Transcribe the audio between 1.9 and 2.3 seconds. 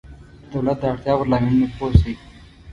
شئ.